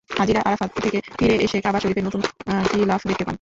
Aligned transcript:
হাজিরা 0.09 0.41
আরাফাত 0.41 0.71
থেকে 0.77 0.99
ফিরে 1.17 1.35
এসে 1.45 1.57
কাবা 1.61 1.79
শরিফের 1.79 1.97
গায়ে 1.97 2.07
নতুন 2.09 2.21
গিলাফ 2.71 3.01
দেখতে 3.03 3.15
পান। 3.17 3.29